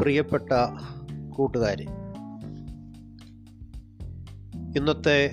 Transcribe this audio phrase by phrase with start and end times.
[0.00, 0.52] പ്രിയപ്പെട്ട
[1.36, 1.84] കൂട്ടുകാരെ
[4.76, 5.30] ഇന്നത്തെ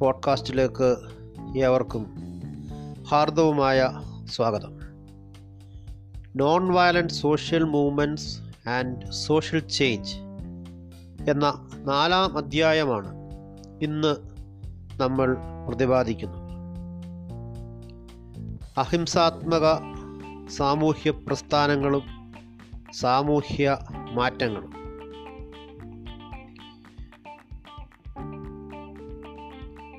[0.00, 0.96] പോഡ്കാസ്റ്റിലേക്ക്
[1.58, 2.06] ഏവർക്കും
[3.08, 3.90] ഹാർദവുമായ
[4.24, 4.80] സ്വാഗതം.
[6.36, 10.16] Non violent social movements and social change
[11.30, 13.14] എന്ന നാലാം അധ്യായമാണ്
[13.82, 14.16] ഇന്ന്
[15.00, 15.36] നമ്മൾ
[15.68, 16.50] പ്രതിപാദിക്കുന്നത്.
[18.78, 19.62] അഹിംസാത്മക
[20.48, 22.19] സാമൂഹ്യ പ്രസ്ഥാനങ്ങളും
[22.92, 23.78] സാമൂഹ്യ
[24.12, 24.80] മാറ്റങ്ങളും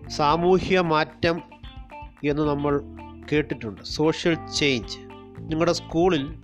[0.09, 1.41] സാമൂഹ്യ മാറ്റം
[2.23, 2.81] എന്ന് നമ്മൾ
[3.31, 3.81] കേട്ടിട്ടുണ്ട്.
[3.81, 4.99] സോഷ്യൽ ചേഞ്ച്
[5.39, 6.35] നിങ്ങളുടെ സ്കൂളിൽ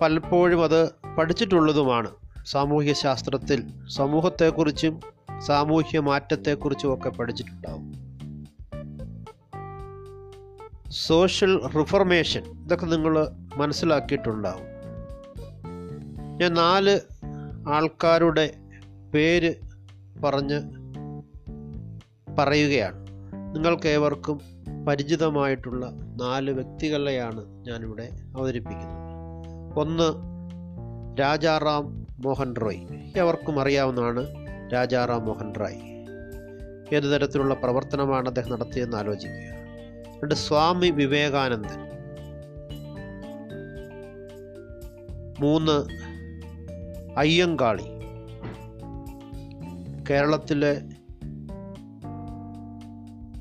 [0.00, 2.10] പലപ്പോഴും അത് പഠിച്ചിട്ടുള്ളതുമാണ്.
[2.46, 5.00] സാമൂഹ്യ ശാസ്ത്രത്തിൽ സമൂഹത്തെക്കുറിച്ചും
[5.38, 7.92] സാമൂഹ്യ മാറ്റത്തെക്കുറിച്ചും ഒക്കെ പഠിച്ചിട്ടുണ്ടാവും.
[10.90, 14.71] സോഷ്യൽ റിഫർമേഷൻ ഇതൊക്കെ നിങ്ങൾ മനസ്സിലാക്കിയിട്ടുണ്ടാവും.
[16.42, 17.00] ഞാൻ നാല്
[17.68, 18.54] ആൾക്കാരുടെ
[19.14, 19.54] പേര്
[20.24, 20.60] പറഞ്ഞ്
[22.38, 23.06] പറയുകയാണ്.
[23.54, 24.40] നിങ്ങൾക്ക് ഏവർക്കും
[24.88, 25.90] പരിചിതമായിട്ടുള്ള
[26.20, 29.80] നാല് വ്യക്തികളെയാണ് ഞാനിവിടെ അവതരിപ്പിക്കുന്നത്.
[29.80, 30.12] ഒന്ന്
[31.20, 32.86] രാജാറാം മോഹൻ റോയ്.
[33.16, 34.26] എവർക്കും അറിയാവുന്നതാണ്
[34.72, 36.06] രാജാറാം മോഹൻ റായ്.
[36.94, 39.50] ഏതു തരത്തിലുള്ള പ്രവർത്തനമാണ് അദ്ദേഹം നടത്തിയതെന്ന് ആലോചിക്കുക.
[40.22, 41.92] രണ്ട് സ്വാമി വിവേകാനന്ദൻ.
[45.40, 46.02] മൂന്ന്
[47.18, 47.82] അയ്യങ്കാളി.
[50.10, 50.82] കേരളത്തിലെ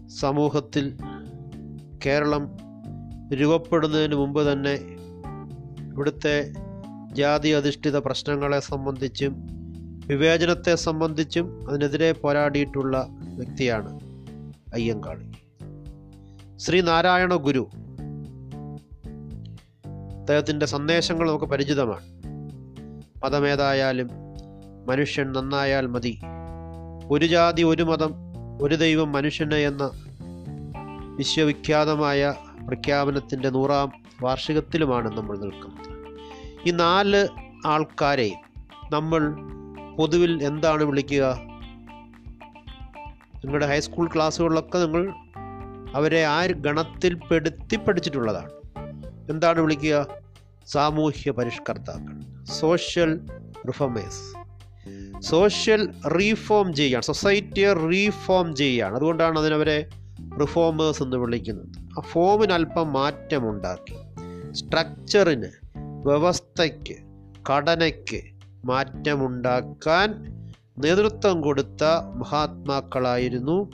[0.08, 0.98] സമൂഹത്തിൽ
[2.06, 2.58] കേരളം
[3.34, 4.74] രൂപപ്പെടുന്നതിന് മുമ്പ് തന്നെ
[5.94, 6.54] ഇവിടുത്തെ
[7.14, 9.48] ജാതി അധിഷ്ഠിത പ്രശ്നങ്ങളെ സംബന്ധിച്ചും
[10.08, 14.00] വിവേചനത്തെ സംബന്ധിച്ചും അതിനെതിരെ പോരാടിയിട്ടുള്ള വ്യക്തിയാണ്
[14.74, 15.32] അയ്യങ്കാളി.
[16.58, 17.70] ശ്രീനാരായണ ഗുരു
[20.20, 22.21] അദ്ദേഹത്തിന്റെ സന്ദേശങ്ങൾ നമുക്ക് പരിചിതമാണ്.
[23.24, 24.10] മതമേതായാലും
[24.86, 26.20] മനുഷ്യൻ നന്നായാൽ മതി.
[27.12, 28.14] ഒരു ജാതി ഒരു മതം
[28.62, 29.92] ഒരു ദൈവം മനുഷ്യന് എന്ന
[31.18, 32.34] വിശ്വവിഖ്യാതമായ
[32.68, 35.92] പ്രഖ്യാപനത്തിന്റെ നൂറാം വാർഷികത്തിലുമാണ് നമ്മൾ നിൽക്കുന്നത്.
[36.68, 37.28] ഈ നാല്
[37.66, 38.32] ആൾക്കാരെ
[38.92, 39.36] നമ്മൾ
[39.96, 41.38] പൊതുവിൽ എന്താണ് വിളിക്കുക?
[43.46, 45.14] നിങ്ങളുടെ ഹൈസ്കൂൾ ക്ലാസ്സുകളിലൊക്കെ നിങ്ങൾ
[45.96, 48.50] അവരെ ആ ഗണത്തിൽപ്പെടുത്തി പഠിച്ചിട്ടുള്ളതാണ്.
[49.30, 50.21] എന്താണ് വിളിക്കുക?
[50.68, 53.20] സാമൂഹ്യ പരിഷ്കർത്താക്കൾ സോഷ്യൽ
[53.68, 54.42] റിഫോമേഴ്സ്
[55.20, 59.90] സോഷ്യൽ റീഫോം ചെയ്യുകയാണ് സൊസൈറ്റിയെ റീഫോം ചെയ്യുകയാണ് അതുകൊണ്ടാണ് അതിനവരെ
[60.42, 62.00] റിഫോമേഴ്സ് എന്ന് വിളിക്കുന്നത്.
[62.00, 63.96] ആ ഫോമിന് അല്പം മാറ്റമുണ്ടാക്കി.
[64.54, 65.50] സ്ട്രക്ചറിന്
[66.06, 66.96] വ്യവസ്ഥയ്ക്ക്
[67.50, 68.22] ഘടനയ്ക്ക്
[68.66, 70.26] മാറ്റമുണ്ടാക്കാൻ
[70.78, 71.84] നേതൃത്വം കൊടുത്ത
[72.16, 73.72] മഹാത്മാക്കളായിരുന്നു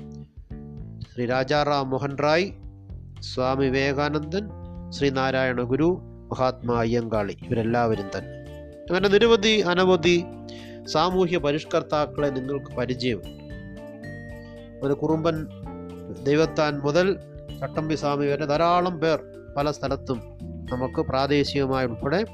[1.13, 2.51] ശ്രീ രാജാറാം മോഹൻ റായ്
[3.19, 4.49] സ്വാമി വിവേകാനന്ദൻ
[4.91, 8.29] ശ്രീനാരായണ ഗുരു മഹാത്മാ അയ്യങ്കാളി ഇവരെല്ലാവരും തന്നെ.
[8.89, 10.23] അങ്ങനെ നിരവധി അനവധി
[10.85, 13.47] സാമൂഹ്യ പരിഷ്കർത്താക്കളെ നിങ്ങൾക്ക് പരിചയമുണ്ട്.
[14.81, 15.47] ഒരു കുറുമ്പൻ
[16.23, 17.17] ദൈവത്താൻ മുതൽ
[17.61, 19.19] ചട്ടമ്പി സ്വാമി വരെ ധാരാളം പേർ
[19.57, 20.21] പല സ്ഥലത്തും
[20.71, 22.25] നമുക്ക് പ്രാദേശികമായി ഉൾപ്പെടെ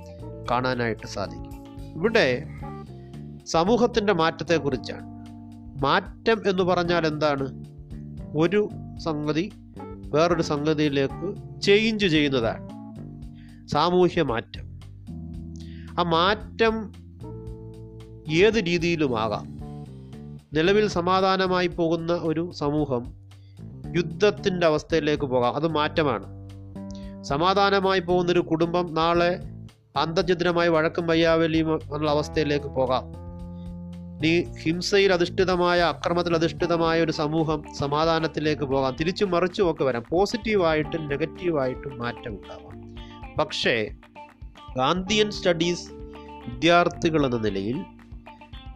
[0.51, 1.63] കാണാനായിട്ട് സാധിക്കും.
[1.95, 2.43] ഇവിടെ
[3.45, 5.05] സമൂഹത്തിന്റെ മാറ്റത്തെക്കുറിച്ചാണ്.
[5.83, 7.65] മാറ്റം എന്ന് പറഞ്ഞാൽ എന്താണ്?
[8.37, 8.69] ഒരു
[9.03, 9.51] സംഗതി
[10.09, 12.72] വേറൊരു സംഗതിയിലേക്ക് ചേഞ്ച് ചെയ്യുന്നതാണ്.
[13.68, 14.79] സാമൂഹ്യ മാറ്റം.
[16.00, 16.94] ആ മാറ്റം
[18.34, 19.57] ഏത് രീതിയിലുമാകാം?
[20.53, 23.13] നിലവിൽ സമാധാനമായി പോകുന്ന ഒരു സമൂഹം
[23.96, 25.56] യുദ്ധത്തിന്റെ അവസ്ഥയിലേക്ക് പോകാം.
[25.56, 26.44] അത് മാറ്റമാണ്.
[27.23, 29.40] സമാധാനമായി പോകുന്നൊരു കുടുംബം നാളെ
[29.97, 33.03] അന്തജിദ്രമായി വഴക്കും വയ്യാവലിയും എന്നുള്ള അവസ്ഥയിലേക്ക് പോകാം.
[34.22, 38.96] നീ ഹിംസയിൽ അധിഷ്ഠിതമായ അക്രമത്തിൽ അധിഷ്ഠിതമായ ഒരു സമൂഹം സമാധാനത്തിലേക്ക് പോകാം.
[39.00, 40.03] തിരിച്ചു മറിച്ചും ഒക്കെ വരാം.
[40.09, 42.72] പോസിറ്റീവായിട്ടും നെഗറ്റീവായിട്ടും മാറ്റം ഉണ്ടാവാം
[43.35, 43.91] പക്ഷേ
[44.77, 45.91] ഗാന്ധിയൻ സ്റ്റഡീസ്
[46.47, 47.77] വിദ്യാർത്ഥികൾ എന്ന നിലയിൽ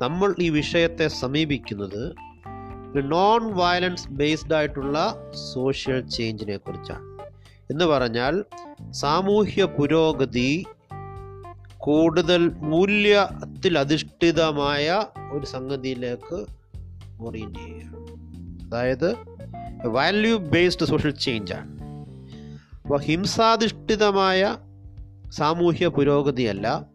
[0.02, 2.16] നമ്മൾ ഈ വിഷയത്തെ സമീപിക്കുന്നത്
[3.12, 5.16] നോൺ വയലൻസ് ബേസ്ഡ് ആയിട്ടുള്ള
[5.54, 7.18] സോഷ്യൽ ചേഞ്ചിനെ കുറിച്ചാണ്.
[7.72, 8.44] എന്ന് പറഞ്ഞാൽ
[8.92, 10.66] സാമൂഹ്യ പുരോഗതി
[11.78, 16.46] കൂടുതൽ മൂല്യത്തിൽ അധിഷ്ഠിതമായ ഒരു സംഗതിയിലേക്ക്
[17.22, 17.98] ഓറിയന്റ് ചെയ്യുകയാണ്
[18.68, 19.16] അതായത്
[19.88, 21.78] വാല്യൂ ബേസ്ഡ് സോഷ്യൽ ചേഞ്ചാണ്
[22.88, 24.58] അപ്പോൾ ഹിംസാധിഷ്ഠിതമായ
[25.32, 26.86] സാമൂഹ്യ പുരോഗതിയല്ല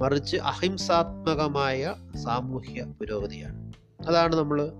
[0.00, 3.72] മറിച്ച് അഹിംസാത്മകമായ സാമൂഹ്യ പുരോഗതിയാണ്.
[4.06, 4.72] അതാണ് നമ്മൾ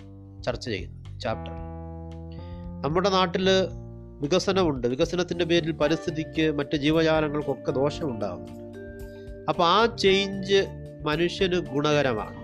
[0.42, 1.52] ചർച്ച ചെയ്യുന്നത് ചാപ്റ്റർ
[2.82, 3.48] നമ്മുടെ നാട്ടിൽ
[4.20, 4.86] വികസനമുണ്ട്.
[4.86, 8.78] വികസനത്തിന്റെ പേരിൽ പരിസ്ഥിതിക്ക് മറ്റ് ജീവജാലങ്ങൾക്കൊക്കെ ദോഷമുണ്ടാകുന്നുണ്ട്
[9.48, 10.66] അപ്പോൾ ആ ചേഞ്ച്
[11.02, 12.42] മനുഷ്യന് ഗുണകരമാണ്.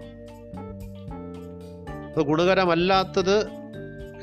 [2.08, 3.57] അപ്പോൾ ഗുണകരമല്ലാത്തത്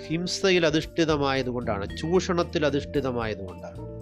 [0.08, 3.96] ഹിംസയിൽ അധിഷ്ഠിതമായതുകൊണ്ടാണ് ചൂഷണത്തിൽ അധിഷ്ഠിതമായതുകൊണ്ടാണ്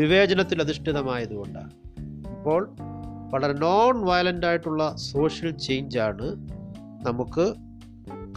[0.00, 1.70] വിവേചനത്തിൽ അധിഷ്ഠിതമായതുകൊണ്ടാണ്
[2.30, 2.68] ഇപ്പോൾ
[3.32, 6.22] വളരെ നോൺ വയലന്റ് ആയിട്ടുള്ള സോഷ്യൽ ചേഞ്ചാണ്
[7.06, 7.54] നമുക്ക്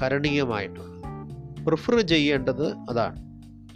[0.02, 0.94] കരണീയമായിട്ടുള്ളത്.
[1.66, 3.20] പ്രിഫർ ചെയ്യേണ്ടത് അതാണ്.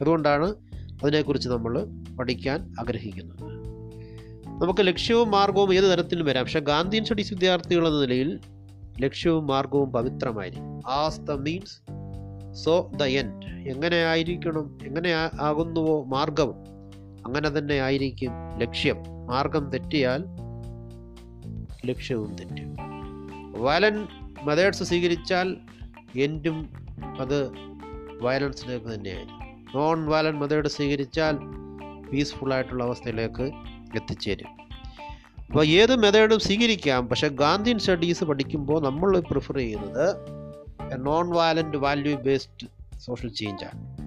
[0.02, 0.56] അതുകൊണ്ടാണ്
[1.04, 1.88] അതിനെക്കുറിച്ച് നമ്മൾ
[2.20, 3.48] പഠിക്കാൻ ആഗ്രഹിക്കുന്നത്.
[4.62, 6.44] നമുക്ക് ലക്ഷ്യവും മാർഗവും ഏത് തരത്തിലും വരാം.
[6.44, 8.40] പക്ഷേ ഗാന്ധിയൻ സ്റ്റഡീസ് വിദ്യാർത്ഥികൾ എന്ന നിലയിൽ
[9.02, 10.88] ലക്ഷ്യവും മാർഗവും പവിത്രമായിരിക്കും.
[10.88, 11.97] As the means
[12.64, 14.78] so the end എങ്ങനെ ആയിരിക്കണം?
[14.84, 16.54] എങ്ങനെ ആകുന്നുവോ മാർഗം?
[17.26, 18.96] അങ്ങനെ തന്നെ ആയിരിക്കും ലക്ഷ്യം.
[19.28, 20.24] മാർഗം തെറ്റിയാൽ
[21.86, 22.76] ലക്ഷ്യവും തെറ്റും.
[23.64, 24.08] വയലൻ
[24.44, 25.58] മെതേഡ്സ് സ്വീകരിച്ചാൽ
[26.20, 26.70] എൻഡും
[27.20, 27.52] അത്
[28.22, 29.68] വയലൻസിലേക്ക് തന്നെയായിരിക്കും.
[29.76, 31.38] നോൺ വയലൻ മെതേഡ് സ്വീകരിച്ചാൽ
[32.12, 33.52] പീസ്ഫുൾ ആയിട്ടുള്ള അവസ്ഥയിലേക്ക്
[33.96, 34.48] എത്തിച്ചേരും.
[35.48, 37.10] അപ്പോൾ ഏത് മെതേഡും സ്വീകരിക്കാം.
[37.10, 40.37] പക്ഷേ ഗാന്ധിയൻ സ്റ്റഡീസ് പഠിക്കുമ്പോൾ നമ്മൾ പ്രിഫർ ചെയ്യുന്നത്
[40.96, 42.68] non violent value based
[43.00, 43.98] social ചേഞ്ചാണ്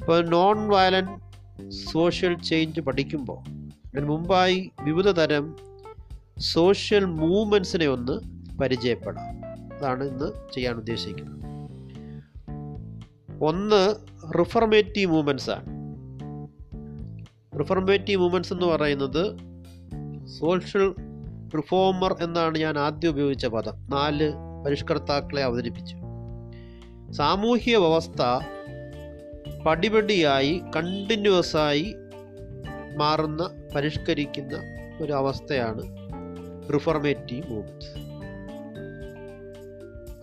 [0.00, 1.26] ഇപ്പോൾ നോൺ വയലന്റ്
[1.72, 5.56] സോഷ്യൽ ചേഞ്ച് പഠിക്കുമ്പോൾ അതിന് മുമ്പായി വിവിധ തരം
[6.38, 8.12] സോഷ്യൽ മൂവ്മെന്റ്സിനെ ഒന്ന്
[8.58, 9.24] പരിചയപ്പെടാം.
[9.76, 11.36] അതാണ് ഇന്ന് ചെയ്യാൻ ഉദ്ദേശിക്കുന്നത്.
[13.44, 13.94] ഒന്ന്
[14.38, 15.66] റിഫർമേറ്റീവ് മൂവ്മെന്റ്സ് ആണ്.
[17.58, 19.36] റിഫർമേറ്റീവ് മൂവ്മെന്റ്സ് എന്ന് പറയുന്നത്
[20.26, 20.94] സോഷ്യൽ
[21.56, 23.74] റിഫോമർ എന്നാണ് ഞാൻ ആദ്യം ഉപയോഗിച്ച പദം.
[23.90, 24.32] നാല്
[24.66, 25.96] പരിഷ്കർത്താക്കളെ അവതരിപ്പിച്ചു.
[27.12, 28.22] സാമൂഹ്യ വ്യവസ്ഥ
[29.66, 31.94] പടിപടിയായി കണ്ടിന്യൂസ് ആയി
[32.96, 34.54] മാറുന്ന പരിഷ്കരിക്കുന്ന
[35.00, 35.82] ഒരു അവസ്ഥയാണ്
[36.74, 38.06] റിഫർമേറ്റീവ് മൂവ്മെന്റ്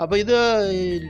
[0.01, 0.37] അപ്പോൾ ഇത്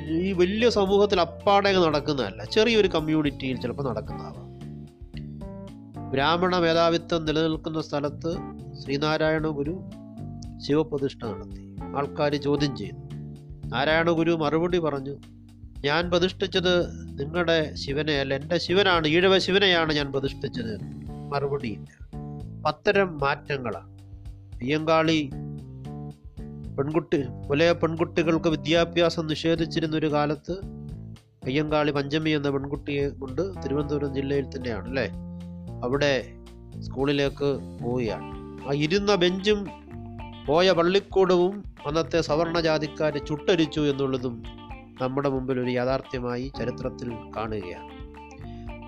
[0.09, 4.50] ഈ വലിയ സമൂഹത്തിൽ അപ്പാടെ നടക്കുന്നതല്ല ചെറിയൊരു കമ്മ്യൂണിറ്റിയിൽ ചിലപ്പോൾ നടക്കുന്നതാവാം.
[6.12, 8.31] ബ്രാഹ്മണ മേധാവിത്വം നിലനിൽക്കുന്ന സ്ഥലത്ത്
[8.81, 9.80] ശ്രീനാരായണ ഗുരു
[10.68, 11.62] ശിവപ്രതിഷ്ഠ നടത്തി.
[11.97, 13.02] ആൾക്കാർ ചോദ്യം ചെയ്തു
[13.65, 14.31] നാരായണ ഗുരു?
[14.31, 15.15] മറുപടി പറഞ്ഞു
[15.86, 16.86] ഞാൻ പ്രതിഷ്ഠിച്ചത്
[17.19, 20.80] നിങ്ങളുടെ ശിവനെ അല്ല എന്റെ ശിവനാണ് ഈഴവ ശിവനെയാണ് ഞാൻ പ്രതിഷ്ഠിച്ചത്.
[21.31, 22.04] മറുപടിയില്ല
[22.65, 23.94] പത്തരം മാറ്റങ്ങളാണ്
[24.62, 25.30] അയ്യങ്കാളി
[26.77, 30.51] പെൺകുട്ടി പുലയ പെൺകുട്ടികൾക്ക് വിദ്യാഭ്യാസം നിഷേധിച്ചിരുന്ന ഒരു കാലത്ത്
[31.45, 35.12] അയ്യങ്കാളി പഞ്ചമി എന്ന പെൺകുട്ടിയെ കൊണ്ട് തിരുവനന്തപുരം ജില്ലയിൽ തന്നെയാണ് അല്ലേ?
[35.83, 36.24] അവിടെ
[36.80, 38.59] സ്കൂളിലേക്ക് പോവുകയാണ്.
[38.69, 39.82] ആ ഇരുന്ന ബെഞ്ചും
[40.45, 44.44] പോയ പള്ളിക്കൂടവും അന്നത്തെ സവർണ ജാതിക്കാരെ ചുട്ടരിച്ചു എന്നുള്ളതും
[45.01, 47.94] നമ്മുടെ മുമ്പിൽ ഒരു യാഥാർത്ഥ്യമായി ചരിത്രത്തിൽ കാണുകയാണ്.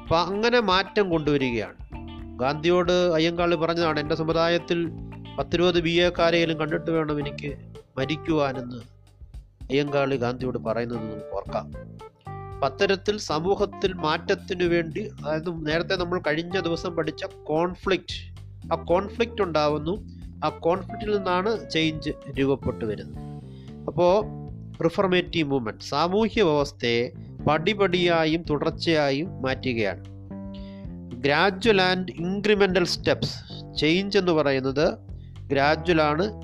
[0.01, 1.73] അപ്പം അങ്ങനെ മാറ്റം കൊണ്ടുവരികയാണ്.
[2.39, 4.89] ഗാന്ധിയോട് അയ്യങ്കാളി പറഞ്ഞതാണ് എന്റെ സമുദായത്തിൽ
[5.39, 7.57] പത്തിരുപത് ബി എക്കാരെയും കണ്ടിട്ട് വേണം എനിക്ക്
[7.97, 8.77] മരിക്കുവാനെന്ന്
[9.71, 11.71] അയ്യങ്കാളി ഗാന്ധിയോട് പറയുന്നത് നമുക്ക് ഓർക്കാം.
[12.65, 18.35] അത്തരത്തിൽ സമൂഹത്തിൽ മാറ്റത്തിനു വേണ്ടി അതായത് നേരത്തെ നമ്മൾ കഴിഞ്ഞ ദിവസം പഠിച്ച കോൺഫ്ലിക്റ്റ്
[18.73, 20.14] ആ കോൺഫ്ലിക്റ്റ് ഉണ്ടാവുന്നു.
[20.45, 22.09] ആ കോൺഫ്ലിക്റ്റിൽ നിന്നാണ് ചേഞ്ച്
[22.39, 23.21] രൂപപ്പെട്ടു വരുന്നത്.
[23.87, 24.25] അപ്പോൾ
[24.83, 27.11] റിഫർമേറ്റീവ് മൂവ്മെന്റ് സാമൂഹ്യ വ്യവസ്ഥയെ
[27.47, 30.03] പടിപടിയായും തുടർച്ചയായും മാറ്റുകയാണ്.
[31.21, 33.35] Gradual and incremental steps
[33.75, 35.05] change എന്ന് പറയുന്നത്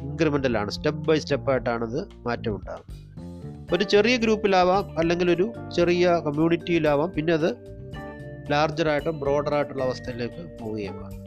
[0.01, 3.01] ഇൻക്രിമെന്റൽ ആണ് സ്റ്റെപ്പ് ബൈ സ്റ്റെപ്പായിട്ടാണത് മാറ്റം ഉണ്ടാകുന്നത്
[3.73, 7.55] ഒരു ചെറിയ ഗ്രൂപ്പിലാവാം അല്ലെങ്കിൽ ഒരു ചെറിയ കമ്മ്യൂണിറ്റിയിലാവാം പിന്നെ അത്
[8.51, 11.17] ലാർജറായിട്ടും ബ്രോഡറായിട്ടുള്ള അവസ്ഥയിലേക്ക് പോവുകയുമാണ്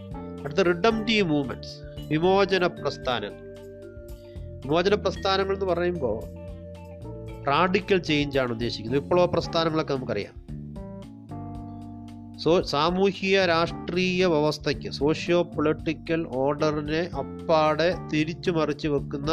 [0.45, 3.55] അടുത്ത റിഡംറ്റീവ് മൂവ്മെന്റ്സ് വിമോചന പ്രസ്ഥാനങ്ങൾ
[4.65, 6.45] വിമോചന പ്രസ്ഥാനങ്ങൾ എന്ന് പറയുമ്പോൾ
[7.45, 9.03] റാഡിക്കൽ ചേഞ്ച് ആണ് ഉദ്ദേശിക്കുന്നത്.
[9.03, 10.45] വിപ്ലവ പ്രസ്ഥാനങ്ങളൊക്കെ നമുക്കറിയാം.
[12.39, 19.31] സോ സാമൂഹിക രാഷ്ട്രീയ വ്യവസ്ഥയ്ക്ക് സോഷ്യോ പൊളിറ്റിക്കൽ ഓർഡറിനെ അപ്പാടെ തിരിച്ചു മറിച്ച് വെക്കുന്ന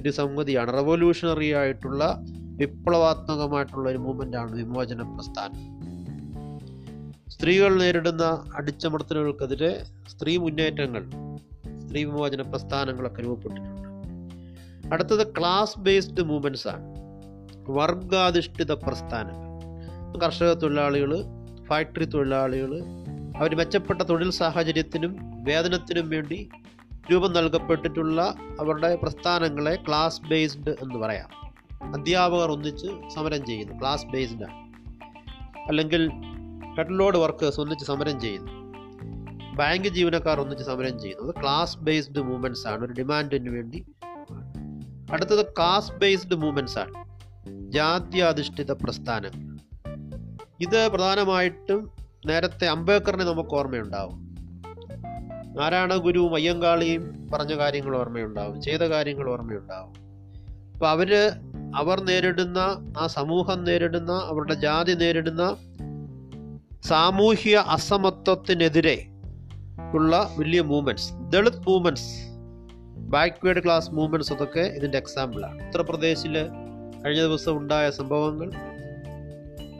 [0.00, 0.72] ഒരു സംഗതിയാണ്.
[0.72, 2.18] റവല്യൂഷണറി ആയിട്ടുള്ള
[2.56, 5.76] വിപ്ലവാത്മകമായിട്ടുള്ള ഒരു മൂവ്മെന്റ് ആണ് വിമോചന പ്രസ്ഥാനം
[7.30, 11.10] സ്ത്രീകൾ നേരിടുന്ന അടിച്ചമർത്തലുകൾക്കെതിരെ സ്ത്രീ മുന്നേറ്റങ്ങൾ
[11.96, 13.88] സ്ത്രീ പ്രസ്ഥാനങ്ങളൊക്കെ രൂപപ്പെട്ടിട്ടുണ്ട്.
[14.94, 16.82] അടുത്തത് ക്ലാസ് ബേസ്ഡ് മൂവ്മെന്റ്സ് ആണ്.
[17.70, 20.18] വർഗാധിഷ്ഠിത പ്രസ്ഥാനങ്ങൾ.
[20.18, 21.24] കർഷക തൊഴിലാളികൾ
[21.66, 22.82] ഫാക്ടറി തൊഴിലാളികൾ
[23.36, 26.48] അവർ മെച്ചപ്പെട്ട തൊഴിൽ സാഹചര്യത്തിനും വേതനത്തിനും വേണ്ടി
[27.12, 31.28] രൂപം നൽകപ്പെട്ടിട്ടുള്ള അവരുടെ പ്രസ്ഥാനങ്ങളെ ക്ലാസ് ബേസ്ഡ് എന്ന് പറയാം.
[31.94, 34.72] അധ്യാപകർ ഒന്നിച്ച് സമരം ചെയ്യുന്നു ക്ലാസ് ബേസ്ഡ് ആണ്.
[35.68, 36.10] അല്ലെങ്കിൽ
[36.76, 38.65] ഹെഡ്ലോഡ് വർക്കേഴ്സ് ഒന്നിച്ച് സമരം ചെയ്യുന്നു.
[39.56, 42.84] ബാങ്ക് ജീവനക്കാർ ഒന്നിച്ച് സമരം ചെയ്യുന്നത് ക്ലാസ് ബേസ്ഡ് മൂവ്മെന്റ്സ് ആണ്.
[42.84, 43.86] ഒരു ഡിമാൻഡിന് വേണ്ടി.
[45.12, 47.20] അടുത്തത് കാസ്റ്റ് ബേസ്ഡ് മൂവ്മെന്റ്സ് ആണ്.
[47.72, 49.58] ജാത്യാധിഷ്ഠിത പ്രസ്ഥാനങ്ങൾ.
[50.60, 51.90] ഇത് പ്രധാനമായിട്ടും
[52.26, 54.34] നേരത്തെ അംബേദ്കറിനെ നമുക്ക് ഓർമ്മയുണ്ടാവും.
[55.56, 58.62] നാരായണ ഗുരുവും അയ്യങ്കാളിയും പറഞ്ഞ കാര്യങ്ങൾ ഓർമ്മയുണ്ടാവും.
[58.62, 59.94] ചെയ്ത കാര്യങ്ങൾ ഓർമ്മയുണ്ടാവും.
[60.72, 61.32] അപ്പോൾ അവർ
[61.76, 62.58] അവർ നേരിടുന്ന
[62.98, 65.56] ആ സമൂഹം നേരിടുന്ന അവരുടെ ജാതി നേരിടുന്ന
[66.84, 69.06] സാമൂഹ്യ അസമത്വത്തിനെതിരെ
[69.80, 72.26] ഉള്ള വലിയ movements Dalit movements
[72.96, 76.32] backward class movements അതൊക്കെ ഇതിന്റെ എക്സാമ്പിളാണ് ഉത്തർപ്രദേശിൽ
[77.04, 78.50] കഴിഞ്ഞ ദിവസം ഉണ്ടായ സംഭവങ്ങൾ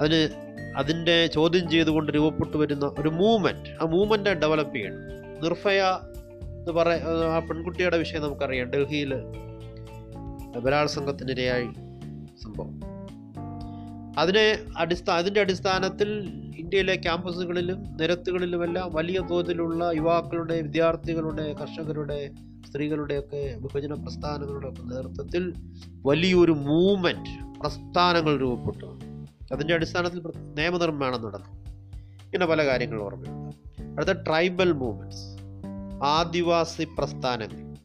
[0.00, 4.96] അതിന് അതിന്റെ ചോദ്യം ചെയ്തുകൊണ്ട് രൂപപ്പെട്ടു വരുന്ന ഒരു മൂവ്മെന്റ് ആ മൂവ്മെന്റ് ഡെവലപ്പ് ചെയ്യണം.
[5.42, 5.80] നിർഭയ
[6.42, 6.88] എന്ന് പറ
[7.36, 9.14] ആ പെൺകുട്ടിയുടെ വിഷയം നമുക്കറിയാം ഡൽഹിയിൽ
[10.58, 11.66] ബലാത്സംഗത്തിനിരയായി
[12.42, 12.80] സംഭവം.
[14.18, 16.32] അതിനെ അടിസ്ഥാന അതിന്റെ അടിസ്ഥാനത്തിൽ
[16.66, 22.30] ഇന്ത്യയിലെ ക്യാമ്പസുകളിലും നിരത്തുകളിലുമെല്ലാം വലിയ തോതിലുള്ള യുവാക്കളുടെ വിദ്യാർത്ഥികളുടെ കർഷകരുടെ
[22.68, 25.54] സ്ത്രീകളുടെയൊക്കെ വിഭജന പ്രസ്ഥാനങ്ങളുടെ നേതൃത്വത്തിൽ
[26.06, 28.86] വലിയൊരു മൂവ്മെന്റ് പ്രസ്ഥാനങ്ങൾ രൂപപ്പെട്ടു.
[29.54, 31.70] അതിന്റെ അടിസ്ഥാനത്തിൽ നിയമനിർമ്മാണം നടന്നു.
[32.24, 33.56] ഇങ്ങനെ പല കാര്യങ്ങളും ഓർമ്മയുണ്ട്.
[33.82, 35.36] അടുത്ത ട്രൈബൽ മൂവ്മെന്റ്സ്
[36.04, 37.76] ആദിവാസി പ്രസ്ഥാനങ്ങൾ.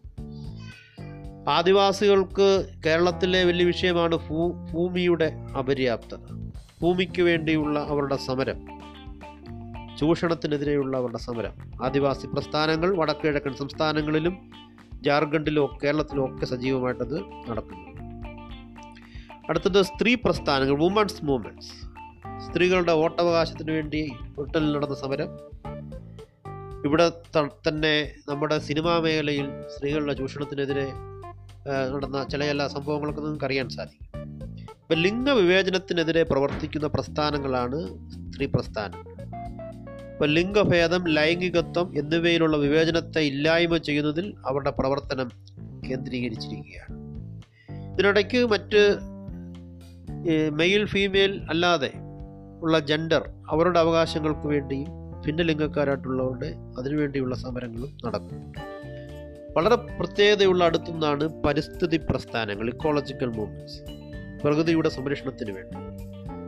[1.50, 6.41] ആദിവാസികൾക്ക് കേരളത്തിലെ വലിയ വിഷയമാണ് ഭൂ ഭൂമിയുടെ അപര്യാപ്തത.
[6.82, 8.60] ഭൂമിക്ക് വേണ്ടിയുള്ള അവരുടെ സമരം
[10.00, 14.52] ചൂഷണത്തിനെതിരെയുള്ള അവരുടെ സമരം ആദിവാസി പ്രസ്ഥാനങ്ങൾ വടക്കുകിഴക്കൻ സംസ്ഥാനങ്ങളിലും
[14.94, 17.88] ജാർഖണ്ഡിലും കേരളത്തിലോ ഒക്കെ സജീവമായിട്ടത് നടക്കുന്നു.
[19.50, 21.72] അടുത്തത് സ്ത്രീ പ്രസ്ഥാനങ്ങൾ വുമൺസ് മൂവ്മെന്റ്സ്
[22.48, 25.30] സ്ത്രീകളുടെ വോട്ടവകാശത്തിന് വേണ്ടി ബ്രിട്ടനിൽ നടന്ന സമരം.
[26.86, 27.12] ഇവിടെ
[27.68, 30.88] തന്നെ നമ്മുടെ സിനിമാ മേഖലയിൽ സ്ത്രീകളുടെ ചൂഷണത്തിനെതിരെ
[31.96, 34.11] നടന്ന ചില എല്ലാ സംഭവങ്ങളൊക്കെ നിങ്ങൾക്ക് അറിയാൻ സാധിക്കും.
[34.92, 37.78] ഇപ്പം ലിംഗവിവേചനത്തിനെതിരെ പ്രവർത്തിക്കുന്ന പ്രസ്ഥാനങ്ങളാണ്
[38.10, 39.00] സ്ത്രീ പ്രസ്ഥാനം
[40.14, 45.32] ഇപ്പം ലിംഗഭേദം ലൈംഗികത്വം എന്നിവയിലുള്ള വിവേചനത്തെ ഇല്ലായ്മ ചെയ്യുന്നതിൽ അവരുടെ പ്രവർത്തനം
[45.90, 46.98] കേന്ദ്രീകരിച്ചിരിക്കുകയാണ്.
[47.94, 48.82] ഇതിനിടയ്ക്ക് മറ്റ്
[50.52, 51.92] മെയിൽ ഫീമെയിൽ അല്ലാതെ
[52.62, 54.92] ഉള്ള ജെൻഡർ അവരുടെ അവകാശങ്ങൾക്ക് വേണ്ടിയും
[55.26, 58.54] ഭിന്നലിംഗക്കാരായിട്ടുള്ളവരുടെ അതിനുവേണ്ടിയുള്ള സമരങ്ങളും നടക്കും
[59.54, 64.01] വളരെ പ്രത്യേകതയുള്ള അടുത്തുനിന്നാണ് പരിസ്ഥിതി പ്രസ്ഥാനങ്ങൾ ഇക്കോളജിക്കൽ മൂവ്മെന്റ്സ്
[64.42, 65.78] പ്രകൃതിയുടെ സംരക്ഷണത്തിന് വേണ്ടി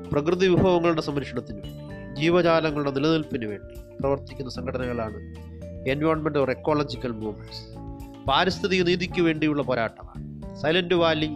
[0.09, 5.15] പ്രകൃതി വിഭവങ്ങളുടെ സംരക്ഷണത്തിന് വേണ്ടി ജീവജാലങ്ങളുടെ നിലനിൽപ്പിന് വേണ്ടി പ്രവർത്തിക്കുന്ന സംഘടനകളാണ്
[5.89, 7.83] എൻവയോൺമെന്റ് ഓർ എക്കോളജിക്കൽ മൂവ്മെന്റ്സ്
[8.29, 10.55] പാരിസ്ഥിതിക നീതിക്ക് വേണ്ടിയുള്ള പോരാട്ടമാണ്.
[10.55, 11.29] സൈലന്റ് വാലി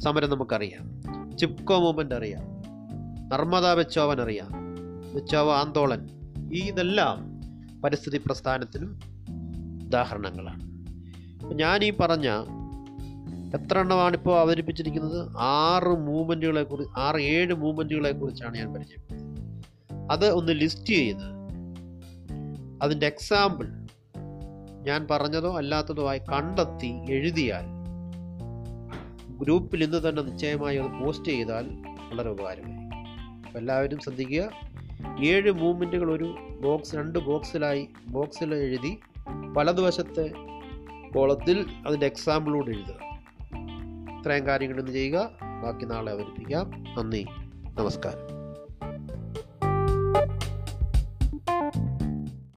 [0.00, 1.00] സമരം നമുക്കറിയാം.
[1.38, 2.42] ചിപ്കോ മൂവ്മെന്റ് അറിയാം.
[3.28, 4.48] നർമ്മദ ബെച്ചോവൻ അറിയാം.
[5.14, 6.08] ബെച്ചോവ ആന്തോളൻ
[6.52, 7.40] ഈ ഇതെല്ലാം
[7.80, 9.00] പരിസ്ഥിതി പ്രസ്ഥാനത്തിനും
[9.86, 10.60] ഉദാഹരണങ്ങളാണ്.
[11.54, 12.28] ഞാൻ ഈ പറഞ്ഞ
[13.54, 15.30] എത്ര എണ്ണമാണ് ഇപ്പോൾ അവതരിപ്പിച്ചിരിക്കുന്നത്?
[15.38, 19.64] ആറ് മൂവ്മെന്റുകളെ കുറിച്ച് ആറ് ഏഴ് മൂവ്മെന്റുകളെ കുറിച്ചാണ് ഞാൻ പരിചയപ്പെടുന്നത്.
[20.12, 21.34] അത് ഒന്ന് ലിസ്റ്റ് ചെയ്ത്
[22.82, 23.66] അതിന്റെ എക്സാമ്പിൾ
[24.82, 27.64] ഞാൻ പറഞ്ഞതോ അല്ലാത്തതോ ആയി കണ്ടെത്തി എഴുതിയാൽ
[29.38, 31.68] ഗ്രൂപ്പിൽ ഇന്ന് തന്നെ നിശ്ചയമായി അത് പോസ്റ്റ് ചെയ്താൽ
[32.12, 32.84] വളരെ ഉപകാരമായി
[33.58, 34.50] എല്ലാവരും ശ്രദ്ധിക്കുക.
[35.24, 38.98] ഏഴ് മൂവ്മെന്റുകൾ ഒരു ബോക്സ് രണ്ട് ബോക്സിലായി ബോക്സിൽ എഴുതി
[39.56, 40.32] വലതുവശത്തെ
[41.14, 43.13] കോളത്തിൽ അതിന്റെ എക്സാമ്പിളോട് എഴുതുക.
[44.24, 45.30] ഇത്രയും കാര്യങ്ങൾ ഇന്ന് ചെയ്യുക.
[45.62, 46.70] ബാക്കി നാളെ അവതരിപ്പിക്കാം.
[46.98, 47.26] നന്ദി.
[47.78, 48.43] നമസ്കാരം.